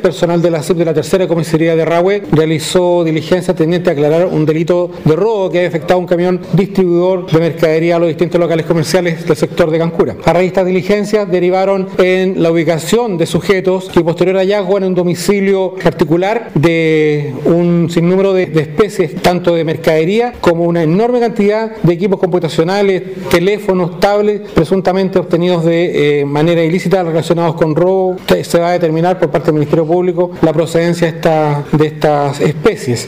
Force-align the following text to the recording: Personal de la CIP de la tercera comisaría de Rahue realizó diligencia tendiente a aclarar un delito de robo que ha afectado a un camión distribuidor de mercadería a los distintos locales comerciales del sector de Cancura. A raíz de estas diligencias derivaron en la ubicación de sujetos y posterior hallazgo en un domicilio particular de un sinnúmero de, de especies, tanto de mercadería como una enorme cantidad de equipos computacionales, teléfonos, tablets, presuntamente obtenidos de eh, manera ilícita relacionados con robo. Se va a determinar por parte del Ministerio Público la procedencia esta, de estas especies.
Personal 0.00 0.40
de 0.40 0.52
la 0.52 0.62
CIP 0.62 0.76
de 0.76 0.84
la 0.84 0.94
tercera 0.94 1.26
comisaría 1.26 1.74
de 1.74 1.84
Rahue 1.84 2.22
realizó 2.30 3.02
diligencia 3.02 3.52
tendiente 3.52 3.90
a 3.90 3.94
aclarar 3.94 4.28
un 4.28 4.46
delito 4.46 4.92
de 5.04 5.16
robo 5.16 5.50
que 5.50 5.64
ha 5.64 5.66
afectado 5.66 5.94
a 5.94 5.96
un 5.96 6.06
camión 6.06 6.40
distribuidor 6.52 7.28
de 7.28 7.40
mercadería 7.40 7.96
a 7.96 7.98
los 7.98 8.06
distintos 8.06 8.40
locales 8.40 8.64
comerciales 8.64 9.26
del 9.26 9.36
sector 9.36 9.72
de 9.72 9.78
Cancura. 9.78 10.14
A 10.24 10.32
raíz 10.32 10.42
de 10.42 10.46
estas 10.46 10.66
diligencias 10.66 11.28
derivaron 11.28 11.88
en 11.98 12.40
la 12.40 12.52
ubicación 12.52 13.18
de 13.18 13.26
sujetos 13.26 13.90
y 13.92 14.04
posterior 14.04 14.36
hallazgo 14.36 14.78
en 14.78 14.84
un 14.84 14.94
domicilio 14.94 15.74
particular 15.82 16.52
de 16.54 17.34
un 17.44 17.90
sinnúmero 17.90 18.32
de, 18.34 18.46
de 18.46 18.60
especies, 18.60 19.20
tanto 19.20 19.52
de 19.56 19.64
mercadería 19.64 20.32
como 20.40 20.62
una 20.62 20.84
enorme 20.84 21.18
cantidad 21.18 21.74
de 21.74 21.92
equipos 21.92 22.20
computacionales, 22.20 23.02
teléfonos, 23.30 23.98
tablets, 23.98 24.48
presuntamente 24.52 25.18
obtenidos 25.18 25.64
de 25.64 26.20
eh, 26.20 26.24
manera 26.24 26.62
ilícita 26.62 27.02
relacionados 27.02 27.56
con 27.56 27.74
robo. 27.74 28.14
Se 28.44 28.60
va 28.60 28.68
a 28.68 28.72
determinar 28.74 29.18
por 29.18 29.32
parte 29.32 29.46
del 29.46 29.54
Ministerio 29.54 29.87
Público 29.88 30.30
la 30.42 30.52
procedencia 30.52 31.08
esta, 31.08 31.64
de 31.72 31.86
estas 31.86 32.40
especies. 32.40 33.06